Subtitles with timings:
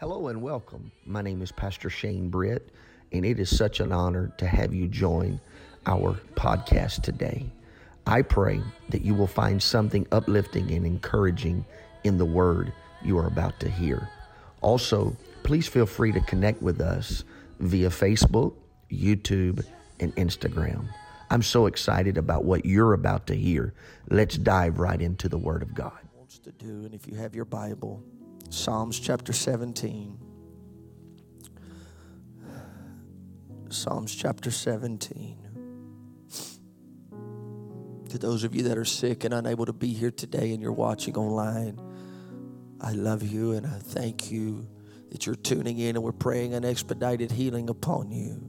[0.00, 0.92] Hello and welcome.
[1.06, 2.70] My name is Pastor Shane Britt,
[3.10, 5.40] and it is such an honor to have you join
[5.86, 7.50] our podcast today.
[8.06, 11.64] I pray that you will find something uplifting and encouraging
[12.04, 12.72] in the word
[13.02, 14.08] you are about to hear.
[14.60, 17.24] Also, please feel free to connect with us
[17.58, 18.54] via Facebook,
[18.92, 19.66] YouTube,
[19.98, 20.88] and Instagram.
[21.28, 23.74] I'm so excited about what you're about to hear.
[24.10, 25.98] Let's dive right into the Word of God.
[26.16, 28.00] Wants to do, and if you have your Bible,
[28.50, 30.18] Psalms chapter 17.
[33.68, 35.36] Psalms chapter 17.
[38.08, 40.72] To those of you that are sick and unable to be here today and you're
[40.72, 41.78] watching online,
[42.80, 44.66] I love you and I thank you
[45.10, 48.48] that you're tuning in and we're praying an expedited healing upon you.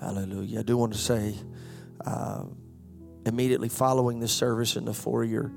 [0.00, 0.60] Hallelujah.
[0.60, 1.34] I do want to say,
[2.04, 2.44] uh,
[3.26, 5.52] immediately following this service in the foyer,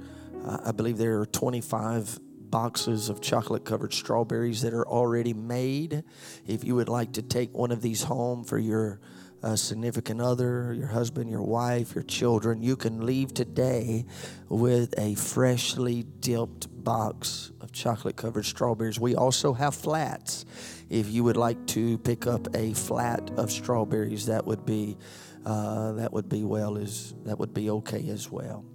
[0.46, 6.04] uh, I believe there are 25 boxes of chocolate covered strawberries that are already made.
[6.46, 9.00] If you would like to take one of these home for your
[9.44, 14.06] uh, significant other, your husband, your wife, your children, you can leave today
[14.50, 19.00] with a freshly dipped box of chocolate covered strawberries.
[19.00, 20.46] We also have flats.
[20.90, 24.98] If you would like to pick up a flat of strawberries, that would be
[25.46, 28.66] uh, that would be well as that would be okay as well.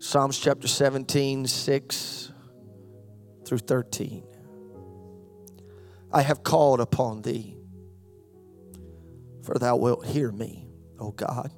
[0.00, 2.32] Psalms chapter 17, 6
[3.44, 4.22] through 13.
[6.12, 7.56] I have called upon thee,
[9.42, 10.68] for thou wilt hear me,
[11.00, 11.52] O God.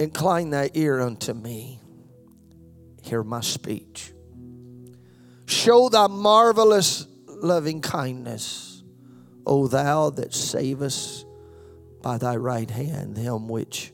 [0.00, 1.80] Incline thy ear unto me,
[3.02, 4.14] hear my speech.
[5.44, 8.82] Show thy marvelous loving kindness,
[9.44, 11.26] O thou that savest
[12.02, 13.92] by thy right hand them which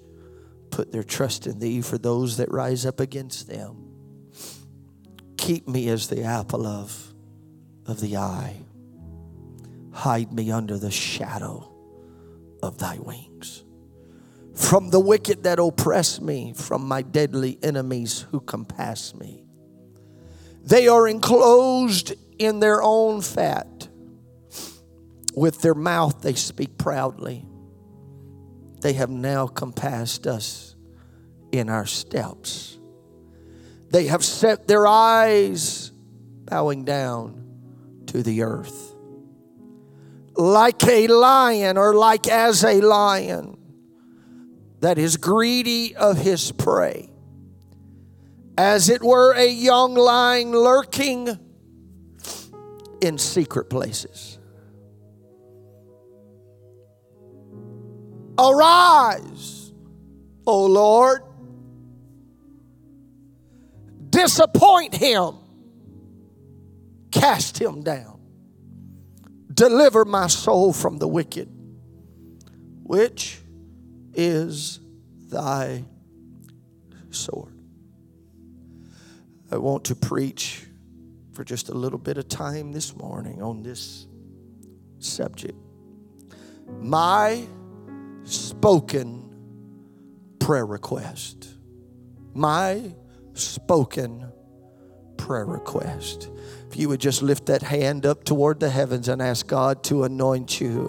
[0.73, 3.77] put their trust in thee for those that rise up against them.
[5.37, 7.13] Keep me as the apple of,
[7.87, 8.57] of the eye.
[9.93, 11.71] Hide me under the shadow
[12.63, 13.65] of thy wings.
[14.55, 19.45] From the wicked that oppress me, from my deadly enemies who compass me.
[20.65, 23.89] They are enclosed in their own fat.
[25.35, 27.47] With their mouth they speak proudly
[28.83, 30.75] they have now compassed us
[31.53, 32.79] in our steps.
[33.91, 35.93] They have set their eyes
[36.45, 37.47] bowing down
[38.07, 38.95] to the earth.
[40.35, 43.59] Like a lion, or like as a lion
[44.81, 47.11] that is greedy of his prey,
[48.59, 51.39] as it were a young lion lurking
[53.01, 54.39] in secret places.
[58.39, 59.73] Arise,
[60.47, 61.23] O Lord.
[64.11, 65.37] Disappoint him.
[67.11, 68.21] Cast him down.
[69.53, 71.49] Deliver my soul from the wicked,
[72.83, 73.39] which
[74.15, 74.81] is
[75.29, 75.85] thy
[77.11, 77.53] sword.
[79.51, 80.67] I want to preach
[81.33, 84.07] for just a little bit of time this morning on this
[84.99, 85.59] subject.
[86.81, 87.47] My
[88.25, 89.35] spoken
[90.39, 91.57] prayer request.
[92.35, 92.95] My
[93.35, 94.33] spoken
[95.17, 96.29] prayer request.
[96.69, 100.05] If you would just lift that hand up toward the heavens and ask God to
[100.05, 100.87] anoint you.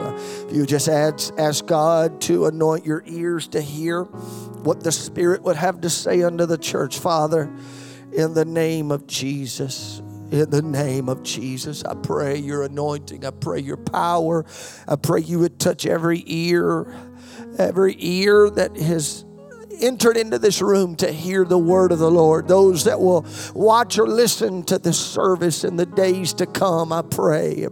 [0.47, 5.43] If you just ask, ask God to anoint your ears to hear what the Spirit
[5.43, 7.51] would have to say unto the church, Father,
[8.13, 10.01] in the name of Jesus.
[10.31, 13.23] In the name of Jesus, I pray your anointing.
[13.23, 14.45] I pray your power.
[14.87, 16.87] I pray you would touch every ear
[17.57, 19.25] every ear that has
[19.81, 22.47] entered into this room to hear the word of the Lord.
[22.47, 27.01] Those that will watch or listen to this service in the days to come, I
[27.01, 27.67] pray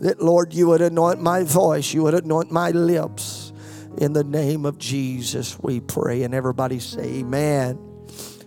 [0.00, 3.52] that, Lord, you would anoint my voice, you would anoint my lips.
[3.98, 6.22] In the name of Jesus, we pray.
[6.22, 7.78] And everybody say, Amen.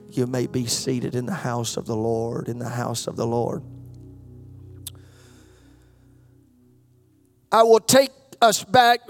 [0.09, 3.27] You may be seated in the house of the Lord, in the house of the
[3.27, 3.61] Lord.
[7.51, 8.11] I will take
[8.41, 9.01] us back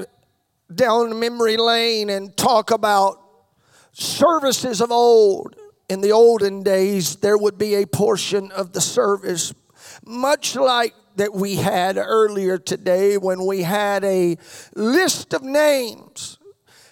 [0.74, 3.22] down memory lane and talk about
[3.92, 5.56] services of old.
[5.88, 9.54] In the olden days, there would be a portion of the service,
[10.04, 14.38] much like that we had earlier today when we had a
[14.76, 16.40] list of names.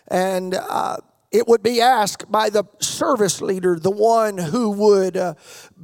[0.07, 0.97] And uh,
[1.31, 5.33] it would be asked by the service leader, the one who would uh,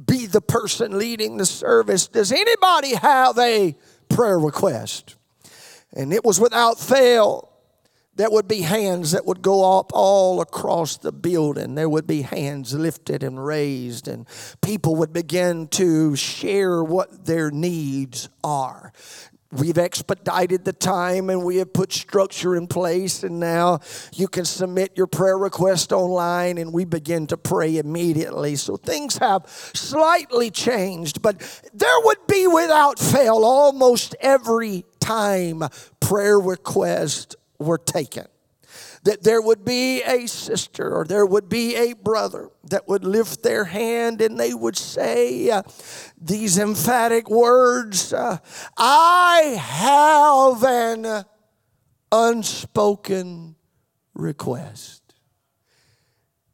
[0.06, 3.76] be the person leading the service, Does anybody have a
[4.08, 5.16] prayer request?
[5.92, 7.49] And it was without fail
[8.16, 11.74] There would be hands that would go up all across the building.
[11.74, 14.26] There would be hands lifted and raised, and
[14.60, 18.92] people would begin to share what their needs are.
[19.52, 23.80] We've expedited the time and we have put structure in place, and now
[24.12, 28.54] you can submit your prayer request online and we begin to pray immediately.
[28.54, 31.40] So things have slightly changed, but
[31.74, 35.64] there would be without fail almost every time
[35.98, 38.26] prayer requests were taken
[39.02, 43.42] that there would be a sister or there would be a brother that would lift
[43.42, 45.62] their hand and they would say uh,
[46.20, 48.38] these emphatic words uh,
[48.76, 51.24] I have an
[52.12, 53.56] unspoken
[54.14, 55.14] request.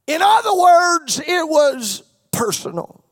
[0.07, 3.06] In other words, it was personal.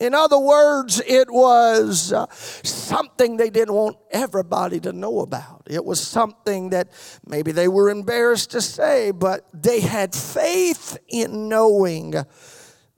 [0.00, 5.62] In other words, it was uh, something they didn't want everybody to know about.
[5.66, 6.88] It was something that
[7.24, 12.14] maybe they were embarrassed to say, but they had faith in knowing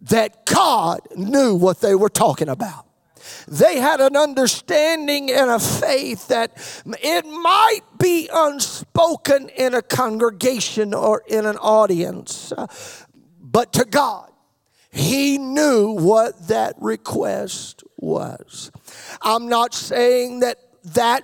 [0.03, 2.87] that God knew what they were talking about.
[3.49, 6.53] They had an understanding and a faith that
[7.03, 12.67] it might be unspoken in a congregation or in an audience, uh,
[13.41, 14.31] but to God,
[14.91, 18.71] he knew what that request was.
[19.23, 20.59] I'm not saying that
[20.95, 21.23] that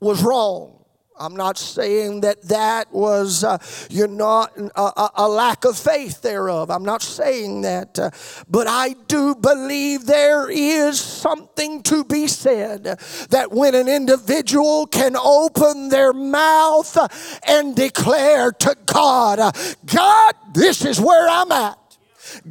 [0.00, 0.84] was wrong.
[1.16, 3.58] I'm not saying that that was, uh,
[3.88, 6.70] you're not a, a, lack of faith thereof.
[6.70, 7.96] I'm not saying that.
[7.96, 8.10] Uh,
[8.50, 12.84] but I do believe there is something to be said
[13.30, 16.98] that when an individual can open their mouth
[17.46, 19.38] and declare to God,
[19.86, 21.78] God, this is where I'm at.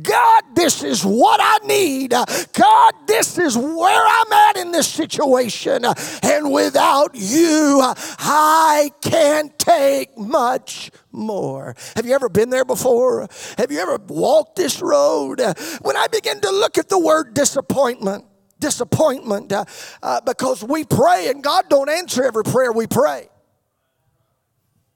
[0.02, 2.12] God, this is what I need.
[2.12, 5.86] God, this is where I'm at in this situation.
[6.24, 7.82] And without you,
[8.20, 11.76] I can't take much more.
[11.96, 13.28] Have you ever been there before?
[13.58, 15.42] Have you ever walked this road?
[15.82, 18.26] When I begin to look at the word disappointment,
[18.60, 19.66] disappointment, uh,
[20.02, 23.30] uh, because we pray and God don't answer every prayer we pray.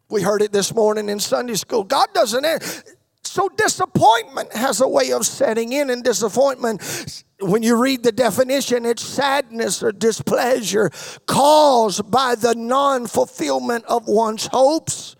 [0.10, 1.84] We heard it this morning in Sunday school.
[1.84, 2.84] God doesn't answer.
[3.28, 8.86] So disappointment has a way of setting in, and disappointment, when you read the definition,
[8.86, 10.90] it's sadness or displeasure
[11.26, 15.16] caused by the non fulfillment of one's hopes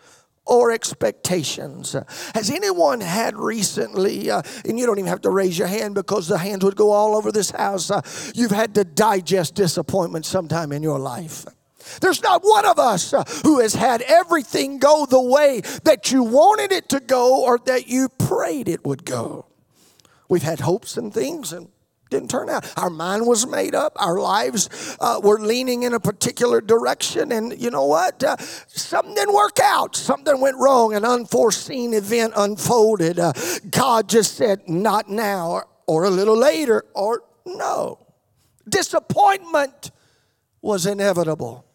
[0.46, 1.96] or expectations.
[2.34, 6.28] Has anyone had recently, uh, and you don't even have to raise your hand because
[6.28, 8.02] the hands would go all over this house, uh,
[8.34, 11.46] you've had to digest disappointment sometime in your life?
[12.02, 16.24] There's not one of us uh, who has had everything go the way that you
[16.24, 19.46] wanted it to go or that you prayed it would go.
[20.30, 21.70] We've had hopes and things and
[22.10, 22.72] didn't turn out.
[22.78, 23.94] Our mind was made up.
[23.98, 27.32] Our lives uh, were leaning in a particular direction.
[27.32, 28.24] And you know what?
[28.24, 29.96] Uh, something didn't work out.
[29.96, 30.94] Something went wrong.
[30.94, 33.20] An unforeseen event unfolded.
[33.20, 33.34] Uh,
[33.70, 38.00] God just said, not now, or, or a little later, or no.
[38.68, 39.92] Disappointment
[40.62, 41.67] was inevitable.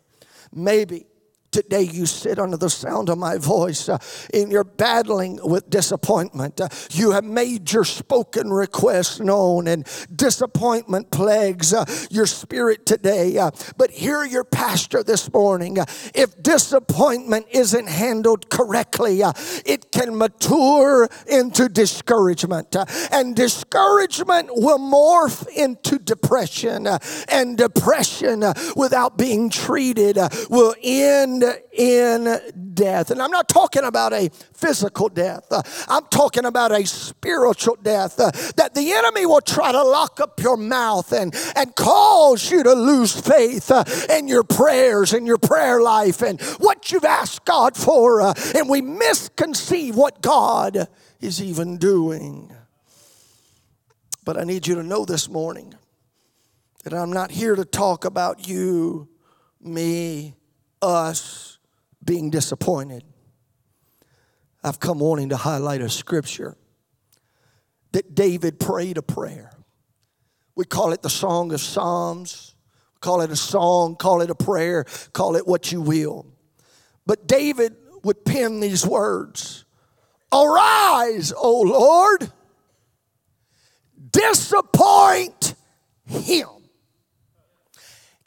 [0.52, 1.06] Maybe
[1.52, 3.98] Today, you sit under the sound of my voice uh,
[4.32, 6.58] and you're battling with disappointment.
[6.58, 13.36] Uh, you have made your spoken request known, and disappointment plagues uh, your spirit today.
[13.36, 15.78] Uh, but hear your pastor this morning.
[15.78, 15.84] Uh,
[16.14, 19.34] if disappointment isn't handled correctly, uh,
[19.66, 22.74] it can mature into discouragement,
[23.12, 26.88] and discouragement will morph into depression,
[27.28, 28.42] and depression
[28.74, 30.16] without being treated
[30.48, 31.41] will end
[31.72, 33.10] in death.
[33.10, 35.46] And I'm not talking about a physical death,
[35.88, 40.40] I'm talking about a spiritual death uh, that the enemy will try to lock up
[40.40, 45.38] your mouth and, and cause you to lose faith uh, in your prayers and your
[45.38, 48.22] prayer life and what you've asked God for.
[48.22, 50.88] Uh, and we misconceive what God
[51.20, 52.52] is even doing.
[54.24, 55.74] But I need you to know this morning
[56.84, 59.08] that I'm not here to talk about you,
[59.60, 60.34] me,
[60.82, 61.58] us
[62.04, 63.04] being disappointed.
[64.64, 66.56] I've come wanting to highlight a scripture
[67.92, 69.52] that David prayed a prayer.
[70.54, 72.54] We call it the Song of Psalms,
[73.00, 76.26] call it a song, call it a prayer, call it what you will.
[77.06, 77.74] But David
[78.04, 79.64] would pen these words
[80.32, 82.32] Arise, O Lord,
[84.10, 85.54] disappoint
[86.06, 86.48] him,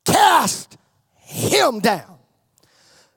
[0.06, 0.78] cast
[1.18, 2.15] him down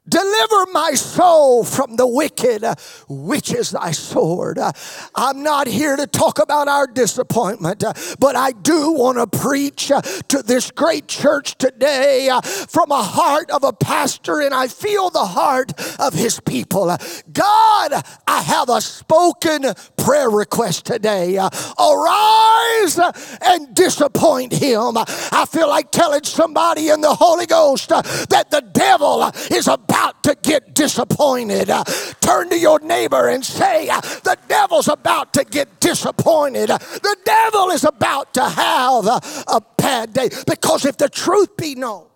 [0.09, 2.75] Deliver my soul from the wicked, uh,
[3.09, 4.59] which is thy sword.
[4.59, 4.73] Uh,
[5.15, 9.89] I'm not here to talk about our disappointment, uh, but I do want to preach
[9.89, 12.31] to this great church today
[12.69, 16.87] from a heart of a pastor, and I feel the heart of his people.
[17.33, 17.93] God,
[18.27, 19.65] I have a spoken
[19.97, 21.37] prayer request today.
[21.37, 22.99] Arise
[23.43, 24.97] and disappoint him.
[24.97, 30.23] I feel like telling somebody in the Holy Ghost that the devil is about about
[30.23, 31.71] to get disappointed.
[31.71, 31.85] Uh,
[32.21, 36.69] turn to your neighbor and say, uh, The devil's about to get disappointed.
[36.69, 40.29] The devil is about to have a, bad day.
[40.47, 42.07] Because if the truth be known,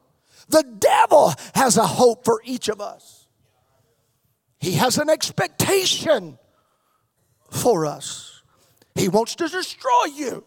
[0.49, 3.27] the devil has a hope for each of us.
[4.59, 6.39] He has an expectation
[7.51, 8.43] for us.
[8.95, 10.45] He wants to destroy you.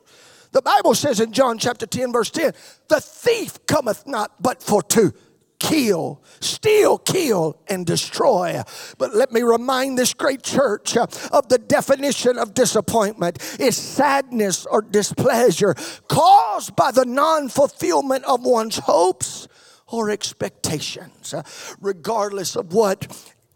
[0.52, 2.54] The Bible says in John chapter 10, verse 10,
[2.88, 5.14] the thief cometh not but for to
[5.60, 8.62] kill, steal, kill, and destroy.
[8.98, 14.66] But let me remind this great church uh, of the definition of disappointment is sadness
[14.66, 15.76] or displeasure
[16.08, 19.48] caused by the non fulfillment of one's hopes
[19.88, 21.44] or expectations, uh,
[21.80, 23.08] regardless of what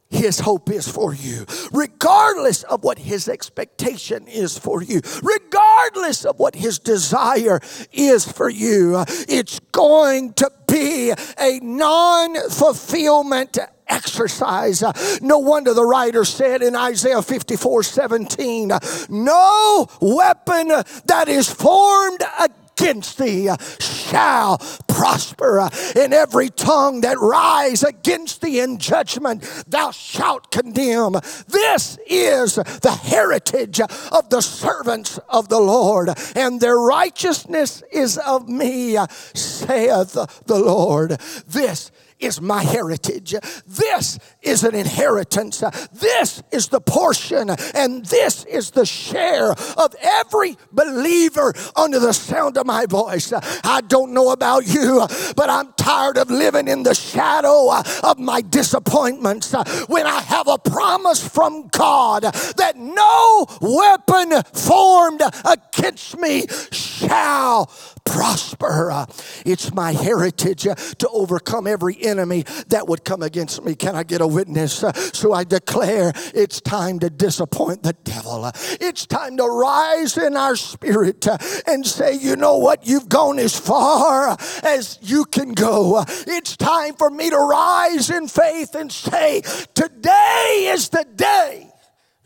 [0.09, 6.39] his hope is for you, regardless of what his expectation is for you, regardless of
[6.39, 7.59] what his desire
[7.91, 9.03] is for you.
[9.27, 14.83] It's going to be a non fulfillment exercise.
[15.21, 18.71] No wonder the writer said in Isaiah 54 17,
[19.09, 20.69] No weapon
[21.05, 24.57] that is formed against thee uh, shall
[24.87, 25.59] prosper.
[25.59, 31.13] Uh, in every tongue that rise against thee in judgment, thou shalt condemn.
[31.47, 38.47] This is the heritage of the servants of the Lord, and their righteousness is of
[38.49, 40.13] me, uh, saith
[40.45, 41.11] the Lord.
[41.47, 43.33] This is my heritage.
[43.65, 45.63] This is an inheritance.
[45.91, 52.57] This is the portion and this is the share of every believer under the sound
[52.57, 53.33] of my voice.
[53.33, 55.05] I don't know about you,
[55.35, 57.71] but I'm tired of living in the shadow
[58.03, 59.53] of my disappointments
[59.87, 67.69] when I have a promise from God that no weapon formed against me shall
[68.05, 69.05] prosper.
[69.45, 73.75] It's my heritage to overcome every enemy that would come against me.
[73.75, 74.83] Can I get a witness?
[74.83, 78.49] Uh, so I declare it's time to disappoint the devil.
[78.79, 82.87] It's time to rise in our spirit uh, and say, you know what?
[82.87, 86.03] You've gone as far as you can go.
[86.27, 89.41] It's time for me to rise in faith and say,
[89.73, 91.68] today is the day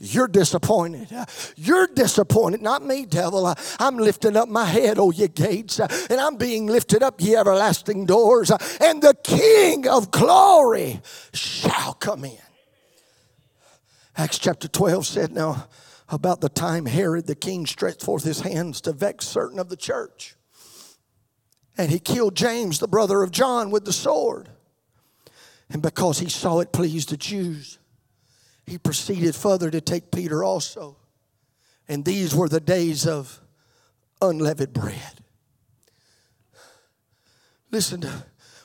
[0.04, 1.08] you're disappointed.
[1.56, 2.62] You're disappointed.
[2.62, 3.54] Not me, devil.
[3.80, 8.06] I'm lifting up my head, oh, ye gates, and I'm being lifted up, ye everlasting
[8.06, 11.00] doors, and the King of glory
[11.34, 12.38] shall come in.
[14.18, 15.68] Acts chapter 12 said, Now,
[16.10, 19.78] about the time Herod the king stretched forth his hands to vex certain of the
[19.78, 20.36] church,
[21.78, 24.50] and he killed James, the brother of John, with the sword.
[25.70, 27.80] And because he saw it pleased the Jews,
[28.66, 30.98] he proceeded further to take Peter also.
[31.88, 33.42] And these were the days of
[34.22, 35.20] unleavened bread.
[37.72, 38.06] Listen,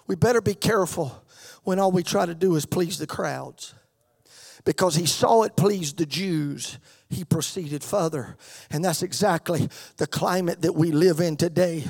[0.07, 1.25] we better be careful
[1.65, 3.75] when all we try to do is please the crowds.
[4.65, 6.79] Because he saw it pleased the Jews
[7.11, 8.37] he proceeded further.
[8.71, 11.85] And that's exactly the climate that we live in today.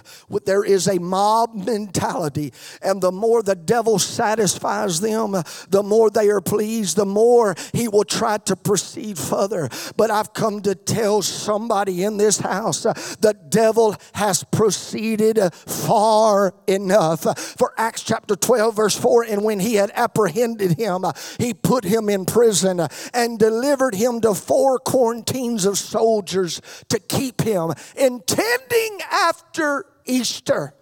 [0.45, 5.33] There is a mob mentality, and the more the devil satisfies them,
[5.71, 9.69] the more they are pleased, the more he will try to proceed further.
[9.97, 16.55] But I've come to tell somebody in this house uh, the devil has proceeded far
[16.69, 17.23] enough.
[17.59, 21.05] For Acts chapter 12, verse 4 and when he had apprehended him,
[21.39, 26.61] he put him in prison and delivered him to four corners quarantines of soldiers
[26.91, 30.75] to keep him, intending after Easter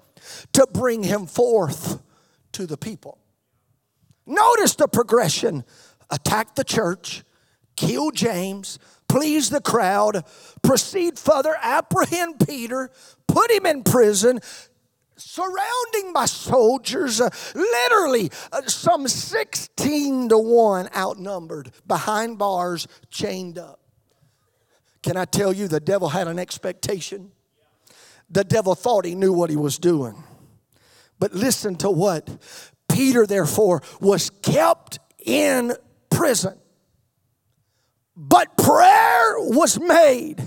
[0.52, 2.02] to bring him forth
[2.50, 3.18] to the people.
[4.26, 5.64] Notice the progression
[6.11, 7.23] attack the church,
[7.76, 10.25] kill James, please the crowd,
[10.61, 12.90] proceed further, apprehend Peter,
[13.28, 14.40] put him in prison,
[15.16, 23.86] surrounding by soldiers, uh, literally uh, some 16 to 1 outnumbered, behind bars, chained up.
[25.06, 27.30] Can I tell you, the devil had an expectation?
[28.28, 30.20] The devil thought he knew what he was doing.
[31.20, 32.28] But listen to what
[32.88, 35.75] Peter, therefore, was kept in
[36.10, 36.58] prison.
[38.16, 40.42] But prayer was made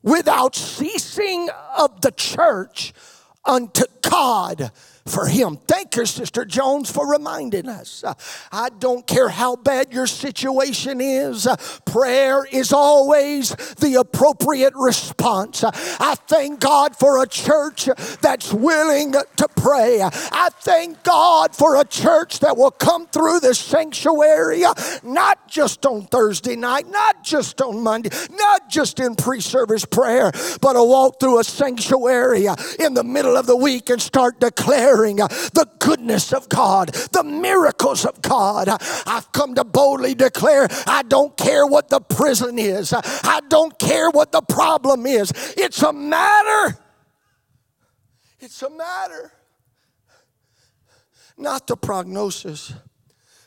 [0.00, 2.92] without ceasing of the church
[3.44, 4.70] unto God
[5.06, 5.56] for him.
[5.56, 8.04] Thank you, Sister Jones, for reminding us.
[8.04, 8.14] Uh,
[8.50, 15.64] I don't care how bad your situation is, uh, prayer is always the appropriate response.
[15.64, 17.88] Uh, I thank God for a church
[18.20, 20.02] that's willing to pray.
[20.02, 24.62] I thank God for a church that will come through the sanctuary,
[25.02, 30.32] not just on Thursday night, not just on Monday, not just in pre service prayer,
[30.60, 32.46] but a walk through a sanctuary
[32.78, 37.24] in the middle of the week and start declaring declaring the goodness of God, the
[37.24, 38.68] miracles of God.
[39.06, 44.10] I've come to boldly declare I don't care what the prison is, I don't care
[44.10, 45.32] what the problem is.
[45.56, 46.78] It's a matter.
[48.40, 49.32] It's a matter.
[51.36, 52.72] Not the prognosis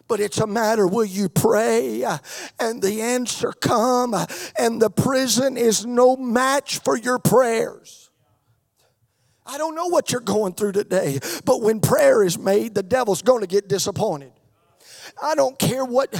[0.07, 2.03] but it's a matter will you pray
[2.59, 4.13] and the answer come
[4.55, 8.04] and the prison is no match for your prayers
[9.45, 13.21] I don't know what you're going through today, but when prayer is made, the devil's
[13.21, 14.31] going to get disappointed.
[15.21, 16.13] I don't care what.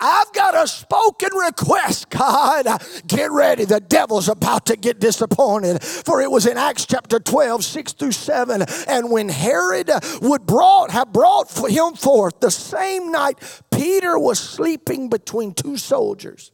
[0.00, 2.66] I've got a spoken request, God.
[3.06, 3.64] Get ready.
[3.64, 5.82] The devil's about to get disappointed.
[5.82, 8.64] For it was in Acts chapter 12, 6 through 7.
[8.88, 9.90] And when Herod
[10.20, 13.38] would brought, have brought him forth the same night,
[13.70, 16.52] Peter was sleeping between two soldiers,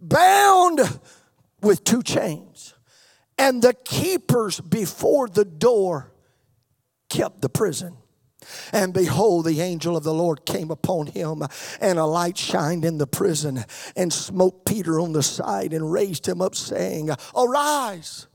[0.00, 0.80] bound
[1.60, 2.71] with two chains.
[3.42, 6.12] And the keepers before the door
[7.10, 7.96] kept the prison.
[8.72, 11.42] And behold, the angel of the Lord came upon him,
[11.80, 13.64] and a light shined in the prison,
[13.96, 18.28] and smote Peter on the side, and raised him up, saying, Arise.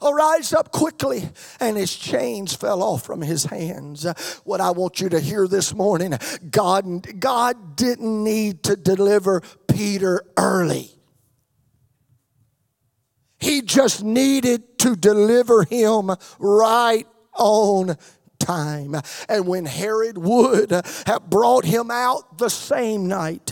[0.00, 1.28] Arise up quickly,
[1.60, 4.06] and his chains fell off from his hands.
[4.44, 6.16] What I want you to hear this morning
[6.50, 10.97] God, God didn't need to deliver Peter early.
[13.38, 17.96] He just needed to deliver him right on
[18.38, 18.96] time.
[19.28, 23.50] And when Herod would have brought him out the same night,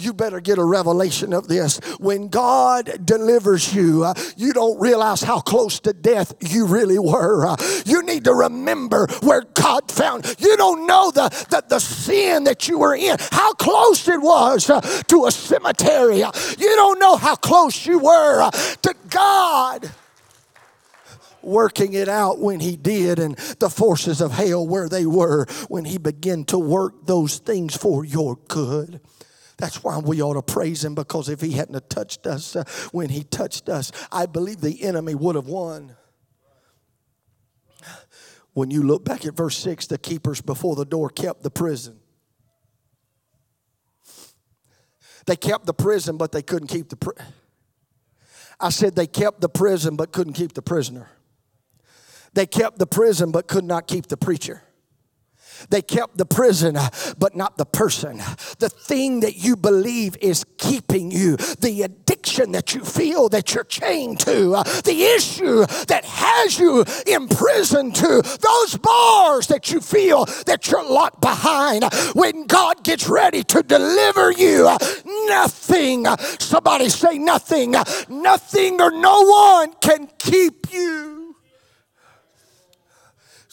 [0.00, 1.78] you better get a revelation of this.
[1.98, 7.46] When God delivers you, uh, you don't realize how close to death you really were.
[7.46, 10.34] Uh, you need to remember where God found.
[10.38, 14.70] You don't know the, the, the sin that you were in, how close it was
[14.70, 16.18] uh, to a cemetery.
[16.18, 19.90] You don't know how close you were to God
[21.42, 25.84] working it out when he did, and the forces of hell where they were when
[25.84, 29.00] he began to work those things for your good.
[29.60, 33.10] That's why we ought to praise him because if he hadn't touched us uh, when
[33.10, 35.96] he touched us, I believe the enemy would have won.
[38.54, 42.00] When you look back at verse 6, the keepers before the door kept the prison.
[45.26, 47.12] They kept the prison, but they couldn't keep the
[48.58, 51.10] I said they kept the prison, but couldn't keep the prisoner.
[52.32, 54.62] They kept the prison, but could not keep the preacher.
[55.68, 56.78] They kept the prison,
[57.18, 58.18] but not the person.
[58.58, 63.64] The thing that you believe is keeping you, the addiction that you feel that you're
[63.64, 70.70] chained to, the issue that has you imprisoned to, those bars that you feel that
[70.70, 71.84] you're locked behind.
[72.14, 74.64] When God gets ready to deliver you,
[75.26, 76.06] nothing,
[76.38, 77.74] somebody say nothing,
[78.08, 81.19] nothing or no one can keep you.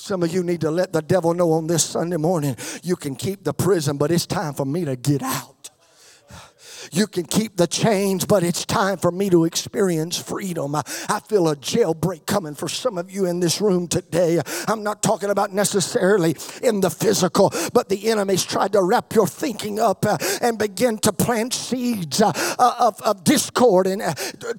[0.08, 3.14] Some of you need to let the devil know on this Sunday morning you can
[3.14, 5.57] keep the prison, but it's time for me to get out.
[6.92, 10.76] You can keep the chains, but it's time for me to experience freedom.
[10.76, 10.84] I,
[11.28, 14.40] feel a jailbreak coming for some of you in this room today.
[14.68, 19.28] I'm not talking about necessarily in the physical, but the enemy's tried to wrap your
[19.28, 24.02] thinking up uh, and begin to plant seeds uh, uh of, of, discord and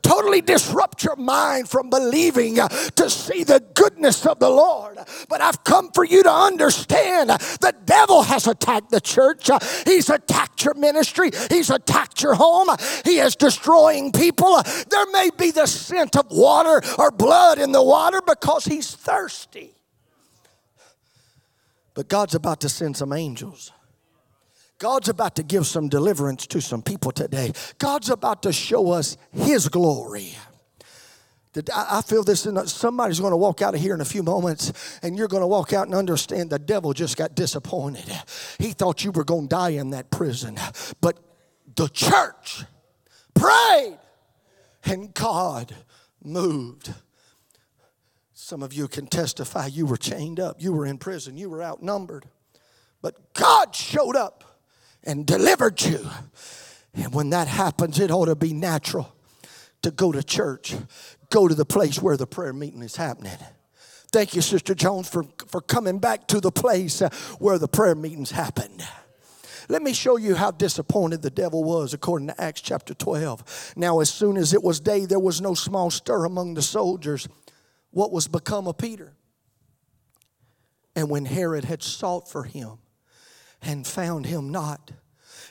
[0.02, 4.98] totally disrupt your mind from believing to see the goodness of the Lord.
[5.28, 9.48] But I've come for you to understand the devil has attacked the church,
[9.86, 12.68] he's attacked your ministry, he's attacked your home.
[13.04, 14.60] He is destroying people.
[14.90, 19.74] There may be the scent of water or blood in the water because he's thirsty.
[21.94, 23.72] But God's about to send some angels.
[24.78, 27.52] God's about to give some deliverance to some people today.
[27.78, 30.36] God's about to show us His glory.
[31.74, 35.16] I feel this, somebody's going to walk out of here in a few moments, and
[35.16, 38.08] you're going to walk out and understand the devil just got disappointed.
[38.58, 40.56] He thought you were going to die in that prison,
[41.00, 41.18] but
[41.78, 42.64] the church
[43.34, 43.98] prayed
[44.82, 45.72] and God
[46.24, 46.92] moved.
[48.34, 51.62] Some of you can testify you were chained up, you were in prison, you were
[51.62, 52.26] outnumbered,
[53.00, 54.58] but God showed up
[55.04, 56.04] and delivered you.
[56.94, 59.14] And when that happens, it ought to be natural
[59.82, 60.74] to go to church,
[61.30, 63.38] go to the place where the prayer meeting is happening.
[64.10, 67.94] Thank you, Sister Jones, for, for coming back to the place uh, where the prayer
[67.94, 68.82] meetings happened.
[69.70, 73.74] Let me show you how disappointed the devil was according to Acts chapter 12.
[73.76, 77.28] Now, as soon as it was day, there was no small stir among the soldiers.
[77.90, 79.12] What was become of Peter?
[80.96, 82.78] And when Herod had sought for him
[83.60, 84.90] and found him not,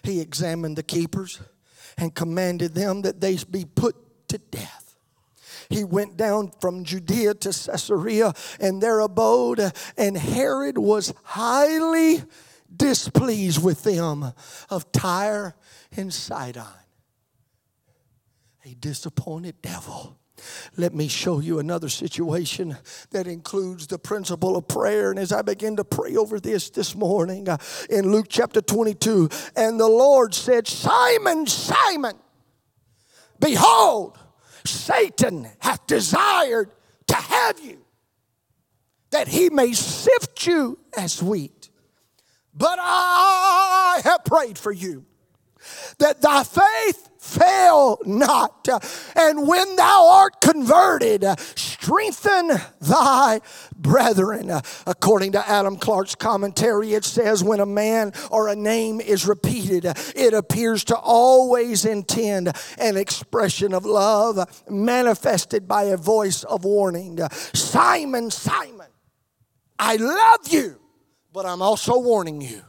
[0.02, 1.40] he examined the keepers
[1.96, 3.96] and commanded them that they be put
[4.30, 4.96] to death.
[5.70, 9.60] He went down from Judea to Caesarea and there abode,
[9.96, 12.24] and Herod was highly
[12.76, 14.34] displeased with them
[14.70, 15.56] of Tyre
[15.96, 16.64] and Sidon.
[18.66, 20.18] A disappointed devil.
[20.76, 22.78] Let me show you another situation
[23.12, 25.10] that includes the principle of prayer.
[25.10, 27.58] And as I begin to pray over this this morning uh,
[27.90, 32.18] in Luke chapter 22, and the Lord said, Simon, Simon,
[33.40, 34.20] behold,
[34.66, 36.72] Satan hath desired
[37.08, 37.84] to have you,
[39.12, 41.57] that he may sift you as wheat.
[42.58, 45.06] But I have prayed for you
[46.00, 48.68] that thy faith fail not.
[49.16, 53.42] And when thou art converted, strengthen thy
[53.76, 54.52] brethren.
[54.86, 59.86] According to Adam Clarke's commentary, it says when a man or a name is repeated,
[60.16, 67.20] it appears to always intend an expression of love manifested by a voice of warning.
[67.54, 68.88] Simon, Simon,
[69.78, 70.80] I love you,
[71.38, 72.64] but I'm also warning you.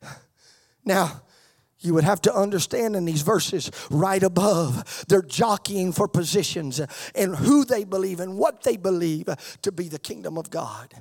[0.84, 1.22] Now,
[1.80, 6.80] you would have to understand in these verses right above, they're jockeying for positions
[7.16, 9.26] and who they believe and what they believe
[9.62, 10.94] to be the kingdom of God.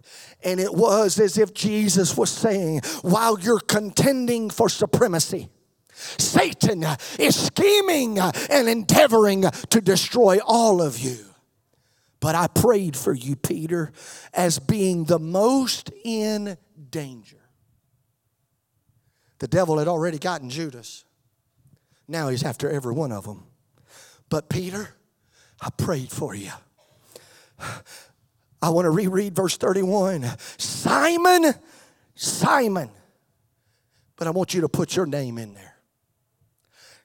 [0.44, 5.50] And it was as if Jesus was saying, while you're contending for supremacy,
[5.94, 6.84] Satan
[7.20, 11.26] is scheming and endeavoring to destroy all of you.
[12.22, 13.91] But I prayed for you, Peter,
[14.32, 16.56] as being the most in
[16.89, 17.38] danger.
[19.39, 21.04] The devil had already gotten Judas.
[22.08, 23.46] Now he's after every one of them.
[24.30, 24.96] But Peter,
[25.60, 26.52] I prayed for you.
[28.62, 30.26] I want to reread verse 31.
[30.58, 31.54] Simon,
[32.15, 32.89] Simon.
[34.15, 35.76] But I want you to put your name in there.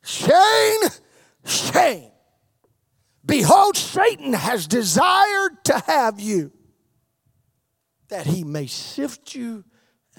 [0.03, 0.91] Shane,
[1.45, 2.13] Shane.
[3.25, 6.53] Behold, Satan has desired to have you
[8.09, 9.65] that he may sift you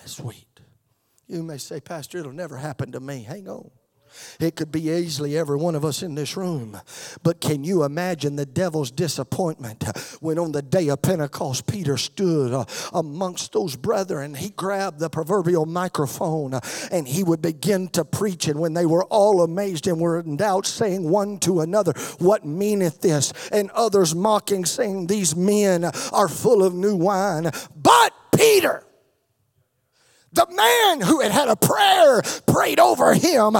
[0.04, 0.60] as wheat.
[1.28, 3.24] You may say, Pastor, it'll never happen to me.
[3.24, 3.70] Hang on.
[4.40, 6.80] It could be easily every one of us in this room.
[7.24, 9.84] But can you imagine the devil's disappointment
[10.20, 14.34] when on the day of Pentecost, Peter stood uh, amongst those brethren?
[14.34, 16.60] He grabbed the proverbial microphone uh,
[16.92, 18.48] and he would begin to preach.
[18.48, 22.46] And when they were all amazed and were in doubt, saying one to another, What
[22.46, 23.34] meaneth this?
[23.52, 27.52] And others mocking, saying, These men are full of new wine.
[27.76, 28.84] But Peter,
[30.34, 33.56] the man who had had a prayer prayed over him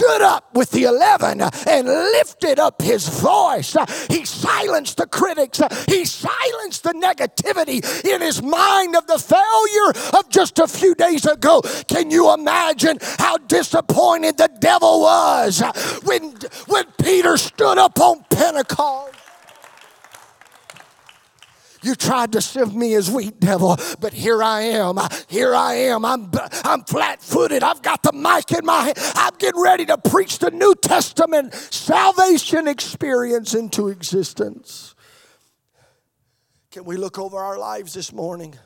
[0.00, 3.76] stood up with the eleven and lifted up his voice.
[4.08, 10.30] He silenced the critics, he silenced the negativity in his mind of the failure of
[10.30, 11.60] just a few days ago.
[11.86, 15.62] Can you imagine how disappointed the devil was
[16.04, 16.34] when,
[16.66, 19.29] when Peter stood up on Pentecost?
[21.82, 24.98] You tried to sift me as wheat, devil, but here I am.
[25.28, 26.04] Here I am.
[26.04, 26.30] I'm,
[26.64, 27.62] I'm flat footed.
[27.62, 28.98] I've got the mic in my hand.
[29.14, 34.94] I'm getting ready to preach the New Testament salvation experience into existence.
[36.70, 38.56] Can we look over our lives this morning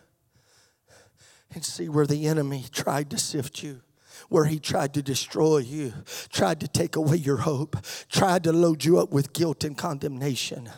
[1.55, 3.81] and see where the enemy tried to sift you?
[4.29, 5.93] where he tried to destroy you,
[6.31, 7.77] tried to take away your hope,
[8.09, 10.71] tried to load you up with guilt and condemnation.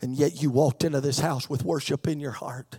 [0.00, 2.78] And yet you walked into this house with worship in your heart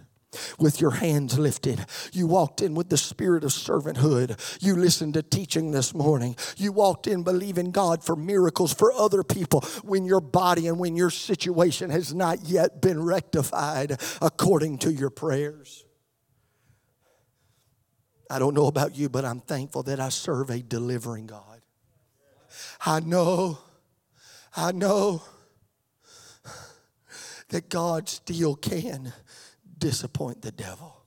[0.60, 1.86] with your hands lifted.
[2.12, 4.38] You walked in with the spirit of servanthood.
[4.62, 6.36] You listened to teaching this morning.
[6.58, 10.96] You walked in believing God for miracles for other people when your body and when
[10.96, 15.86] your situation has not yet been rectified according to your prayers.
[18.30, 21.62] I don't know about you, but I'm thankful that I serve a delivering God.
[22.86, 23.60] I know,
[24.56, 25.22] I know
[27.50, 29.14] that God still can
[29.78, 31.05] disappoint the devil.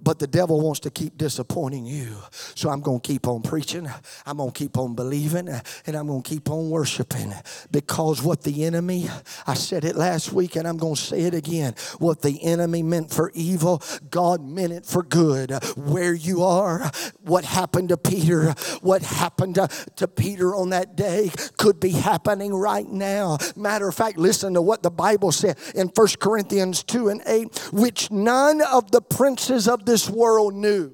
[0.00, 2.16] But the devil wants to keep disappointing you.
[2.54, 3.88] So I'm going to keep on preaching.
[4.24, 5.48] I'm going to keep on believing.
[5.86, 7.34] And I'm going to keep on worshiping.
[7.70, 9.08] Because what the enemy,
[9.46, 11.74] I said it last week and I'm going to say it again.
[11.98, 15.50] What the enemy meant for evil, God meant it for good.
[15.76, 16.90] Where you are,
[17.22, 22.54] what happened to Peter, what happened to, to Peter on that day could be happening
[22.54, 23.38] right now.
[23.56, 27.72] Matter of fact, listen to what the Bible said in 1 Corinthians 2 and 8,
[27.72, 30.92] which none of the princes of this world knew.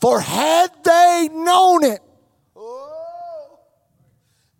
[0.00, 2.00] For had they known it,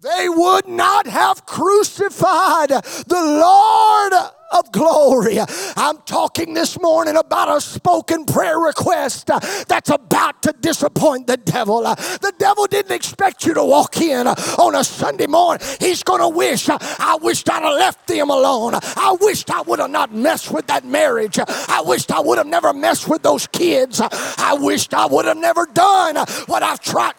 [0.00, 4.12] they would not have crucified the Lord
[4.52, 5.38] of glory.
[5.76, 11.36] I'm talking this morning about a spoken prayer request uh, that's about to disappoint the
[11.36, 11.86] devil.
[11.86, 15.66] Uh, the devil didn't expect you to walk in uh, on a Sunday morning.
[15.80, 18.74] He's going to wish, I wished I'd have left them alone.
[18.74, 21.38] I wished I would have not messed with that marriage.
[21.38, 24.00] I wished I would have never messed with those kids.
[24.00, 27.14] I wished I would have never done what I've tried.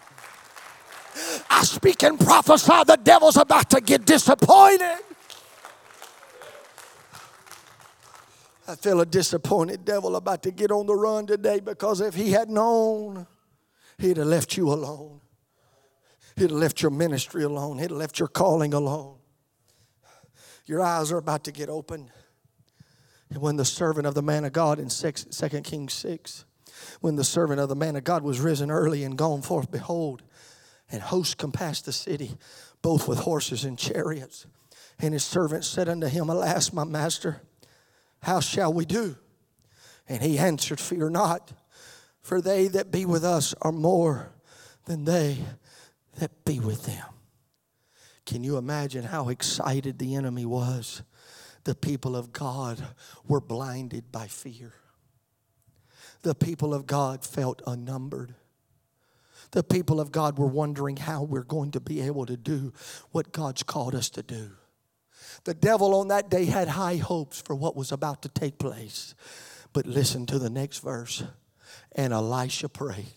[1.49, 5.06] I speak and prophesy the devil's about to get disappointed.
[8.67, 12.31] I feel a disappointed devil about to get on the run today because if he
[12.31, 13.25] had known,
[13.97, 15.21] he'd have left you alone.
[16.35, 17.77] He'd have left your ministry alone.
[17.79, 19.17] He'd have left your calling alone.
[20.65, 22.11] Your eyes are about to get open.
[23.29, 26.45] And when the servant of the man of God in 2 Kings 6,
[26.99, 30.23] when the servant of the man of God was risen early and gone forth, behold,
[30.91, 32.37] and hosts compassed the city,
[32.81, 34.45] both with horses and chariots.
[34.99, 37.41] And his servant said unto him, Alas, my master,
[38.27, 39.15] how shall we do?
[40.09, 41.53] And he answered, Fear not,
[42.21, 44.33] for they that be with us are more
[44.83, 45.37] than they
[46.19, 47.05] that be with them.
[48.25, 51.03] Can you imagine how excited the enemy was?
[51.63, 52.85] The people of God
[53.25, 54.73] were blinded by fear.
[56.23, 58.35] The people of God felt unnumbered.
[59.51, 62.73] The people of God were wondering how we're going to be able to do
[63.11, 64.51] what God's called us to do.
[65.47, 69.15] The devil on that day had high hopes for what was about to take place.
[69.71, 71.23] But listen to the next verse.
[71.93, 73.13] And Elisha prayed.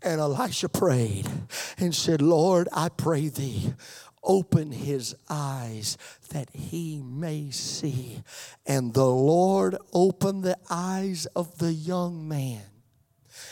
[0.00, 1.28] And Elisha prayed
[1.76, 3.74] and said, Lord, I pray thee,
[4.22, 5.98] open his eyes
[6.30, 8.22] that he may see.
[8.64, 12.62] And the Lord opened the eyes of the young man.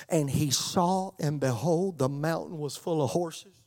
[0.09, 3.64] And he saw, and behold, the mountain was full of horses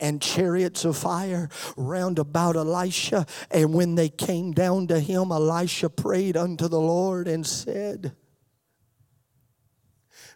[0.00, 3.26] and chariots of fire round about Elisha.
[3.50, 8.16] And when they came down to him, Elisha prayed unto the Lord and said,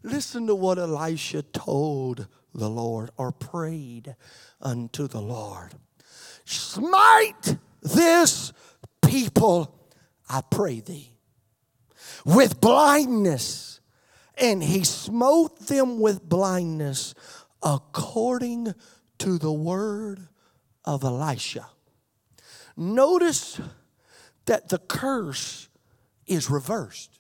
[0.02, 4.14] Listen to what Elisha told the Lord or prayed
[4.60, 5.72] unto the Lord.
[6.44, 8.52] Smite this
[9.02, 9.90] people,
[10.28, 11.16] I pray thee,
[12.24, 13.80] with blindness.
[14.36, 17.14] And he smote them with blindness
[17.62, 18.74] according
[19.18, 20.28] to the word
[20.84, 21.66] of Elisha.
[22.76, 23.60] Notice
[24.46, 25.68] that the curse
[26.26, 27.18] is reversed.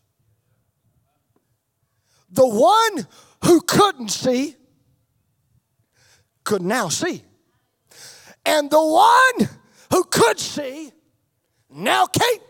[2.30, 3.06] The one
[3.44, 4.56] who couldn't see
[6.42, 7.22] could now see.
[8.44, 9.48] And the one
[9.90, 10.92] who could see
[11.70, 12.42] now can't.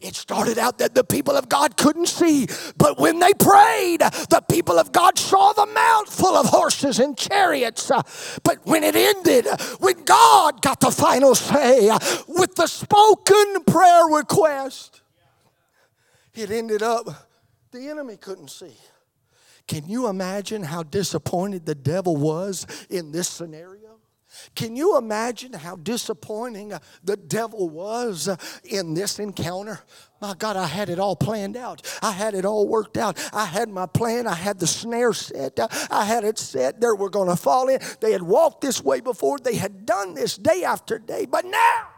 [0.00, 3.71] It started out that the people of God couldn't see, but when they prayed,
[4.32, 7.90] the people of God saw the mount full of horses and chariots.
[7.90, 8.02] Uh,
[8.42, 9.46] but when it ended,
[9.78, 15.02] when God got the final say uh, with the spoken prayer request,
[16.34, 17.28] it ended up
[17.72, 18.76] the enemy couldn't see.
[19.68, 23.81] Can you imagine how disappointed the devil was in this scenario?
[24.54, 28.28] Can you imagine how disappointing the devil was
[28.64, 29.80] in this encounter?
[30.20, 31.86] My God, I had it all planned out.
[32.00, 33.18] I had it all worked out.
[33.32, 34.26] I had my plan.
[34.26, 35.58] I had the snare set.
[35.90, 36.80] I had it set.
[36.80, 37.80] They were going to fall in.
[38.00, 39.38] They had walked this way before.
[39.38, 41.26] They had done this day after day.
[41.26, 41.88] But now,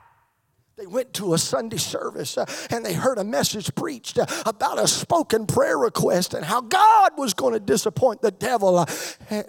[0.76, 4.82] they went to a Sunday service uh, and they heard a message preached uh, about
[4.82, 8.78] a spoken prayer request and how God was going to disappoint the devil.
[8.78, 9.42] Uh,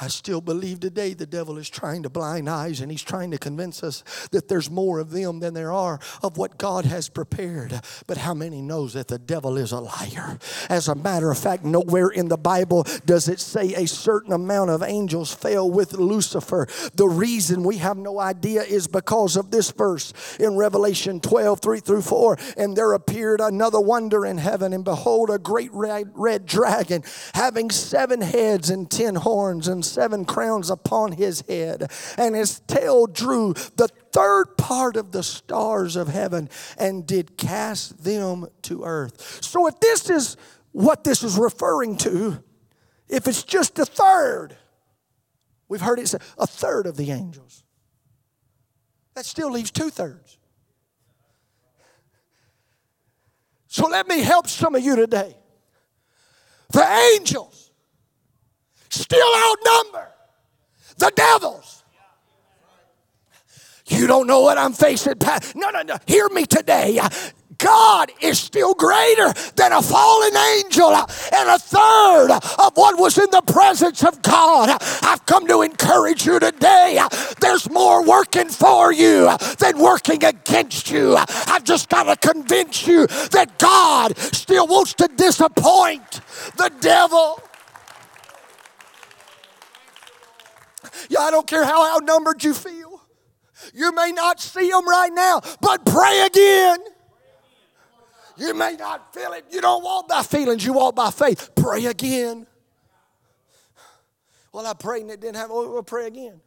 [0.00, 3.38] I still believe today the devil is trying to blind eyes and he's trying to
[3.38, 4.02] convince us
[4.32, 7.80] that there's more of them than there are of what God has prepared.
[8.08, 10.38] But how many knows that the devil is a liar?
[10.68, 14.70] As a matter of fact, nowhere in the Bible does it say a certain amount
[14.70, 16.66] of angels fell with Lucifer.
[16.94, 21.80] The reason we have no idea is because of this verse in Revelation 12, 3
[21.80, 22.38] through 4.
[22.56, 27.04] And there appeared another wonder in heaven, and behold, a great red, red dragon
[27.34, 31.90] having seven heads and ten horns and seven crowns upon his head.
[32.16, 38.04] And his tail drew the third part of the stars of heaven and did cast
[38.04, 39.42] them to earth.
[39.42, 40.36] So, if this is
[40.72, 42.42] what this is referring to,
[43.08, 44.56] if it's just a third,
[45.68, 47.62] we've heard it say a third of the angels.
[49.14, 50.38] That still leaves two thirds.
[53.68, 55.36] So let me help some of you today.
[56.70, 57.63] The angels
[58.94, 60.08] still outnumber
[60.98, 61.82] the devils.
[63.86, 65.14] You don't know what I'm facing.
[65.54, 65.98] No, no, no.
[66.06, 67.00] Hear me today.
[67.58, 73.30] God is still greater than a fallen angel and a third of what was in
[73.30, 74.76] the presence of God.
[75.02, 77.00] I've come to encourage you today.
[77.40, 81.16] There's more working for you than working against you.
[81.16, 86.20] I've just got to convince you that God still wants to disappoint
[86.56, 87.40] the devil.
[91.08, 93.02] Yeah, I don't care how outnumbered you feel.
[93.72, 96.78] You may not see them right now, but pray again.
[98.36, 99.44] You may not feel it.
[99.50, 101.50] You don't walk by feelings, you walk by faith.
[101.54, 102.46] Pray again.
[104.52, 105.56] Well, I prayed and it didn't happen.
[105.56, 106.40] We'll pray again.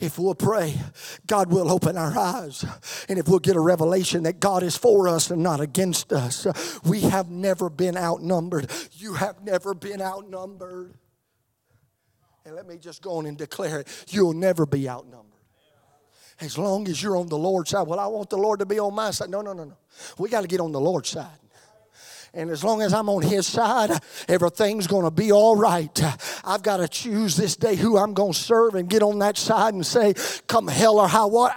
[0.00, 0.74] If we'll pray,
[1.26, 2.64] God will open our eyes.
[3.08, 6.46] And if we'll get a revelation that God is for us and not against us,
[6.84, 8.70] we have never been outnumbered.
[8.92, 10.94] You have never been outnumbered.
[12.48, 15.26] And let me just go on and declare it you'll never be outnumbered.
[16.40, 17.86] As long as you're on the Lord's side.
[17.86, 19.28] Well, I want the Lord to be on my side.
[19.28, 19.76] No, no, no, no.
[20.16, 21.26] We got to get on the Lord's side.
[22.32, 23.90] And as long as I'm on his side,
[24.28, 26.00] everything's going to be all right.
[26.42, 29.36] I've got to choose this day who I'm going to serve and get on that
[29.36, 30.14] side and say,
[30.46, 31.54] come hell or high water.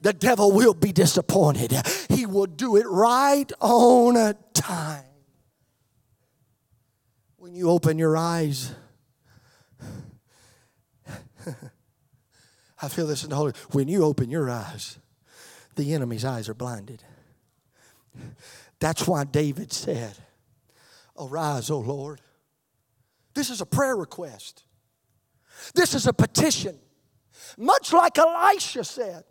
[0.00, 1.72] The devil will be disappointed.
[2.08, 5.04] He will do it right on time.
[7.36, 8.74] When you open your eyes,
[12.82, 13.52] I feel this in the Holy.
[13.72, 14.98] When you open your eyes,
[15.76, 17.02] the enemy's eyes are blinded.
[18.80, 20.16] That's why David said,
[21.18, 22.20] Arise, O Lord.
[23.34, 24.64] This is a prayer request.
[25.74, 26.78] This is a petition.
[27.58, 29.24] Much like Elisha said,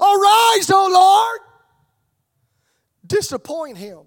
[0.00, 1.40] Arise, O Lord.
[3.06, 4.00] Disappoint him.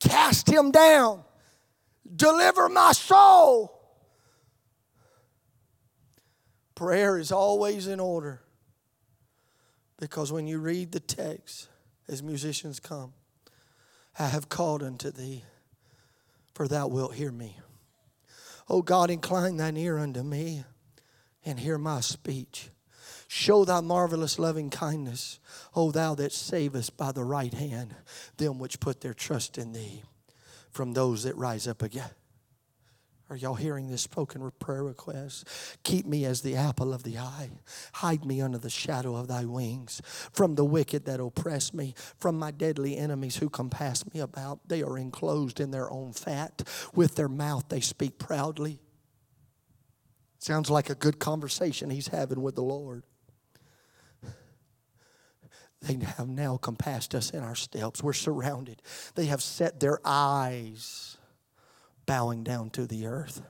[0.00, 1.24] Cast him down.
[2.14, 3.83] Deliver my soul.
[6.74, 8.40] Prayer is always in order.
[9.98, 11.68] Because when you read the text,
[12.08, 13.12] as musicians come,
[14.18, 15.44] I have called unto thee,
[16.54, 17.58] for thou wilt hear me.
[18.68, 20.64] O God, incline thine ear unto me
[21.44, 22.70] and hear my speech.
[23.28, 25.38] Show thy marvelous loving kindness,
[25.74, 27.94] O thou that savest by the right hand
[28.36, 30.02] them which put their trust in thee
[30.70, 32.10] from those that rise up again.
[33.30, 35.48] Are y'all hearing this spoken prayer request?
[35.82, 37.50] Keep me as the apple of the eye.
[37.94, 40.02] Hide me under the shadow of thy wings.
[40.32, 44.68] From the wicked that oppress me, from my deadly enemies who compass me about.
[44.68, 46.68] They are enclosed in their own fat.
[46.94, 48.78] With their mouth they speak proudly.
[50.38, 53.04] Sounds like a good conversation he's having with the Lord.
[55.80, 58.02] They have now compassed us in our steps.
[58.02, 58.80] We're surrounded.
[59.16, 61.18] They have set their eyes
[62.06, 63.42] bowing down to the earth,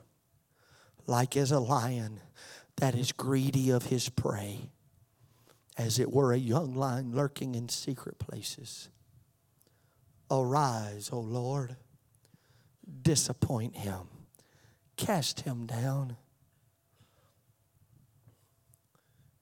[1.07, 2.19] like as a lion
[2.77, 4.69] that is greedy of his prey,
[5.77, 8.89] as it were a young lion lurking in secret places.
[10.29, 11.75] Arise, O Lord,
[13.01, 14.07] disappoint him,
[14.97, 16.17] cast him down.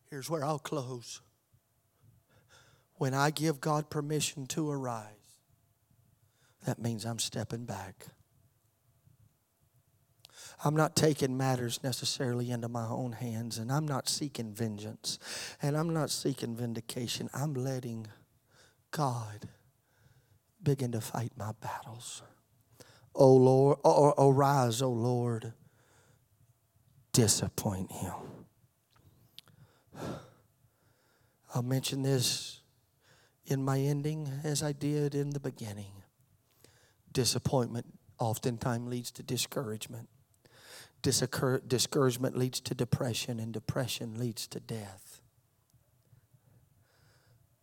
[0.09, 1.21] Here's where I'll close.
[2.95, 5.07] When I give God permission to arise,
[6.65, 8.07] that means I'm stepping back.
[10.65, 15.19] I'm not taking matters necessarily into my own hands, and I'm not seeking vengeance,
[15.61, 17.29] and I'm not seeking vindication.
[17.33, 18.07] I'm letting
[18.91, 19.49] God
[20.61, 22.21] begin to fight my battles.
[23.13, 25.53] Oh Lord, oh, arise, oh Lord,
[27.11, 28.13] disappoint him.
[31.53, 32.61] I'll mention this
[33.45, 35.91] in my ending as I did in the beginning.
[37.11, 37.85] Disappointment
[38.17, 40.07] oftentimes leads to discouragement
[41.03, 45.21] discouragement leads to depression, and depression leads to death.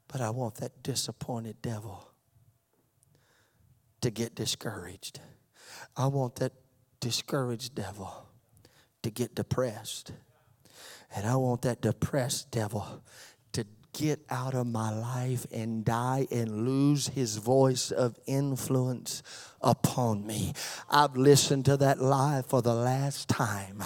[0.06, 2.08] But I want that disappointed devil
[4.00, 5.20] to get discouraged.
[5.96, 6.52] I want that
[7.00, 8.26] discouraged devil
[9.02, 10.12] to get depressed.
[11.14, 13.02] And I want that depressed devil
[13.92, 19.22] get out of my life and die and lose his voice of influence
[19.62, 20.52] upon me.
[20.88, 23.84] I've listened to that lie for the last time.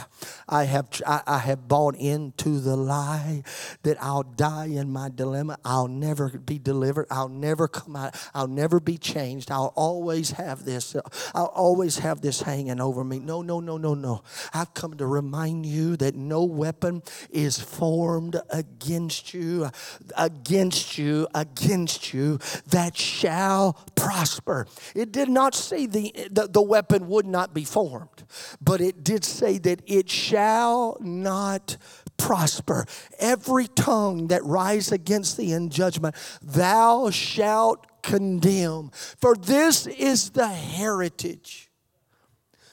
[0.49, 3.43] I have I, I have bought into the lie
[3.83, 5.59] that I'll die in my dilemma.
[5.65, 7.07] I'll never be delivered.
[7.11, 8.17] I'll never come out.
[8.35, 9.51] I'll never be changed.
[9.51, 10.97] I'll always have this.
[11.35, 13.19] I'll always have this hanging over me.
[13.19, 14.23] No, no, no, no, no.
[14.53, 19.71] I've come to remind you that no weapon is formed against you,
[20.17, 22.39] against you, against you
[22.69, 24.67] that shall prosper.
[24.95, 28.25] It did not say the, the, the weapon would not be formed,
[28.61, 31.77] but it did say that it shall not
[32.17, 32.87] prosper.
[33.19, 38.91] Every tongue that rise against thee in judgment, thou shalt condemn.
[39.19, 41.71] For this is the heritage.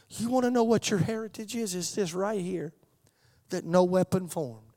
[0.10, 1.74] You want to know what your heritage is?
[1.74, 2.74] It's this right here
[3.50, 4.71] that no weapon formed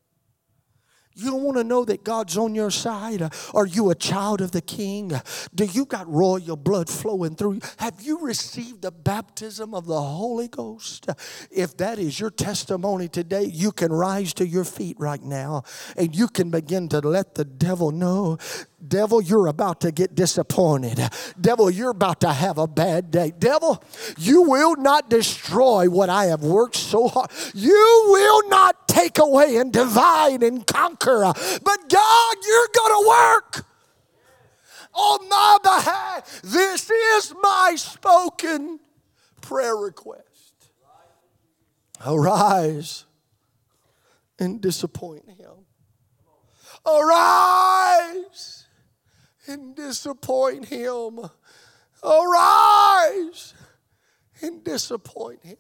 [1.14, 3.32] you don't want to know that God's on your side?
[3.54, 5.12] Are you a child of the King?
[5.54, 7.60] Do you got royal blood flowing through you?
[7.78, 11.08] Have you received the baptism of the Holy Ghost?
[11.50, 15.62] If that is your testimony today, you can rise to your feet right now
[15.96, 18.38] and you can begin to let the devil know
[18.87, 21.01] Devil, you're about to get disappointed.
[21.41, 23.32] Devil, you're about to have a bad day.
[23.39, 23.82] Devil,
[24.18, 27.30] you will not destroy what I have worked so hard.
[27.55, 31.20] You will not take away and divide and conquer.
[31.22, 33.66] But God, you're going to work
[34.93, 36.43] on my behalf.
[36.43, 38.80] This is my spoken
[39.41, 40.24] prayer request.
[42.07, 43.05] Arise
[44.39, 45.66] and disappoint him.
[46.87, 48.63] Arise
[49.47, 51.20] and disappoint him.
[52.03, 53.55] Arise
[54.42, 55.57] and disappoint him.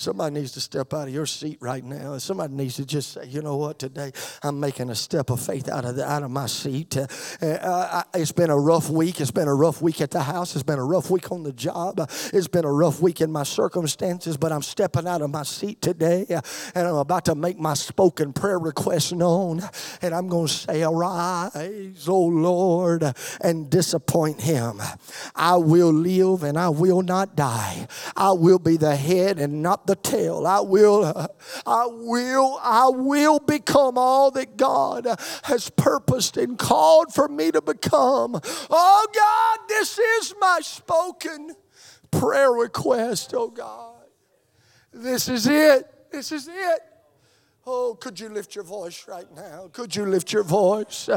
[0.00, 2.16] Somebody needs to step out of your seat right now.
[2.16, 5.68] Somebody needs to just say, you know what, today I'm making a step of faith
[5.68, 6.96] out of, the, out of my seat.
[6.96, 7.06] Uh,
[7.42, 9.20] uh, it's been a rough week.
[9.20, 10.54] It's been a rough week at the house.
[10.54, 12.00] It's been a rough week on the job.
[12.32, 15.82] It's been a rough week in my circumstances, but I'm stepping out of my seat
[15.82, 16.40] today uh,
[16.74, 19.60] and I'm about to make my spoken prayer request known.
[20.00, 23.04] And I'm going to say, Arise, O Lord,
[23.42, 24.80] and disappoint him.
[25.36, 27.86] I will live and I will not die.
[28.16, 30.46] I will be the head and not the tail.
[30.46, 31.04] I will,
[31.66, 35.06] I will, I will become all that God
[35.42, 38.40] has purposed and called for me to become.
[38.70, 41.56] Oh God, this is my spoken
[42.12, 43.96] prayer request, oh God.
[44.92, 45.86] This is it.
[46.12, 46.80] This is it.
[47.66, 49.70] Oh, could you lift your voice right now?
[49.72, 51.10] Could you lift your voice?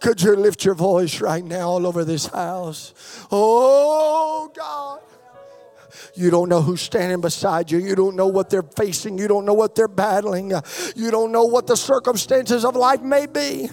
[0.00, 2.92] Could you lift your voice right now all over this house?
[3.30, 5.00] Oh, God.
[6.14, 7.78] You don't know who's standing beside you.
[7.78, 9.18] You don't know what they're facing.
[9.18, 10.52] You don't know what they're battling.
[10.96, 13.68] You don't know what the circumstances of life may be.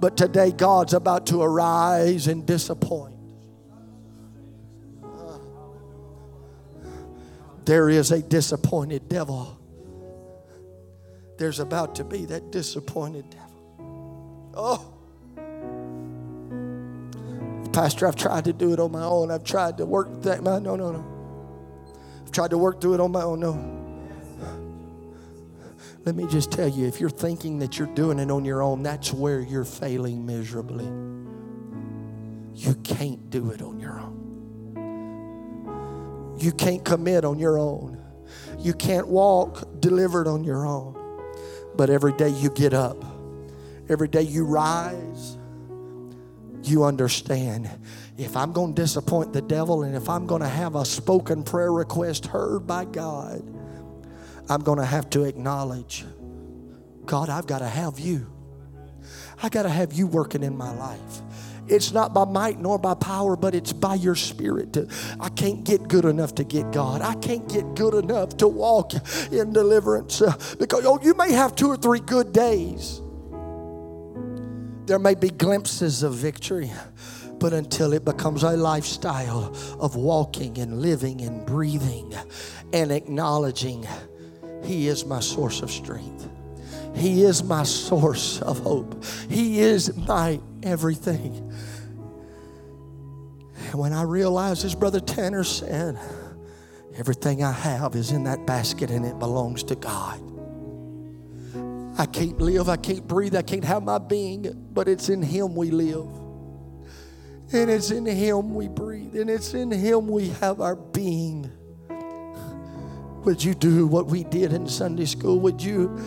[0.00, 3.12] But today, God's about to arise and disappoint.
[7.64, 9.58] there is a disappointed devil.
[11.38, 14.52] There's about to be that disappointed devil.
[14.54, 14.88] Oh.
[17.72, 19.30] Pastor, I've tried to do it on my own.
[19.30, 20.42] I've tried to work that.
[20.42, 20.90] No, no, no
[22.32, 23.40] tried to work through it on my own.
[23.40, 23.78] No.
[26.04, 28.82] Let me just tell you if you're thinking that you're doing it on your own,
[28.82, 30.86] that's where you're failing miserably.
[32.54, 34.18] You can't do it on your own.
[36.38, 38.02] You can't commit on your own.
[38.58, 40.96] You can't walk delivered on your own.
[41.76, 43.02] But every day you get up,
[43.88, 45.38] every day you rise,
[46.64, 47.70] you understand
[48.24, 51.42] if I'm going to disappoint the devil and if I'm going to have a spoken
[51.42, 53.42] prayer request heard by God,
[54.48, 56.04] I'm going to have to acknowledge
[57.04, 58.26] God, I've got to have you.
[59.42, 61.20] I got to have you working in my life.
[61.68, 64.76] It's not by might nor by power, but it's by your spirit.
[65.18, 67.02] I can't get good enough to get God.
[67.02, 68.92] I can't get good enough to walk
[69.32, 70.20] in deliverance.
[70.22, 73.00] Uh, because oh, you may have two or three good days.
[74.86, 76.70] There may be glimpses of victory
[77.42, 82.14] but until it becomes a lifestyle of walking and living and breathing
[82.72, 83.84] and acknowledging
[84.62, 86.28] He is my source of strength.
[86.94, 89.04] He is my source of hope.
[89.28, 91.52] He is my everything.
[93.72, 95.98] And when I realized, as Brother Tanner said,
[96.94, 100.20] everything I have is in that basket and it belongs to God.
[101.98, 105.56] I can't live, I can't breathe, I can't have my being, but it's in Him
[105.56, 106.21] we live.
[107.52, 111.50] And it's in Him we breathe, and it's in Him we have our being.
[113.24, 115.38] Would you do what we did in Sunday school?
[115.40, 116.00] Would you,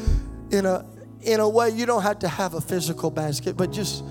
[0.52, 0.86] in a
[1.26, 4.04] in a way you don't have to have a physical basket, but just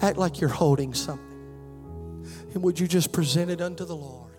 [0.00, 1.26] act like you're holding something.
[2.54, 4.32] And would you just present it unto the Lord?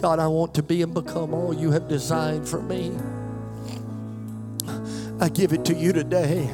[0.00, 2.92] God, I want to be and become all you have designed for me.
[5.20, 6.50] I give it to you today.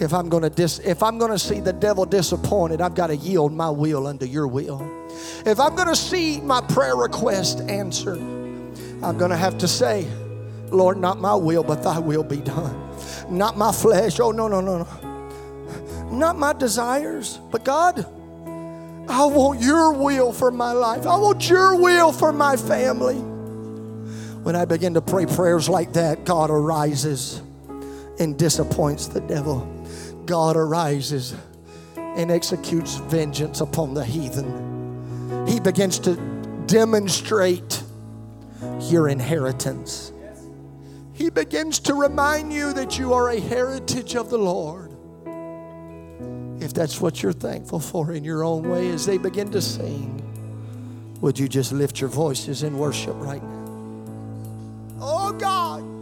[0.00, 3.08] If I'm going to dis- if I'm going to see the devil disappointed, I've got
[3.08, 4.80] to yield my will unto your will.
[5.44, 8.18] If I'm going to see my prayer request answered,
[9.02, 10.06] I'm going to have to say,
[10.70, 12.88] Lord, not my will, but thy will be done.
[13.28, 14.20] Not my flesh.
[14.20, 16.10] Oh, no, no, no, no.
[16.10, 18.06] Not my desires, but God,
[19.08, 21.06] I want your will for my life.
[21.06, 23.16] I want your will for my family.
[24.42, 27.42] When I begin to pray prayers like that, God arises
[28.18, 29.77] and disappoints the devil.
[30.28, 31.34] God arises
[31.96, 35.46] and executes vengeance upon the heathen.
[35.48, 36.16] He begins to
[36.66, 37.82] demonstrate
[38.82, 40.12] your inheritance.
[41.14, 44.92] He begins to remind you that you are a heritage of the Lord.
[46.62, 50.14] If that's what you're thankful for in your own way as they begin to sing,
[51.22, 53.64] would you just lift your voices in worship right now?
[55.00, 55.97] Oh God.